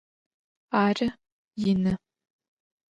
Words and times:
Arı, 0.71 1.17
yinı. 1.57 1.97